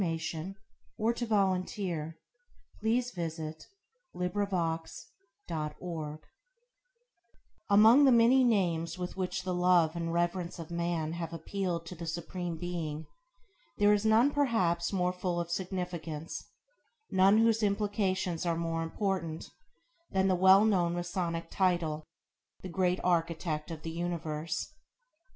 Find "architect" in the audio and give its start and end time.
23.03-23.69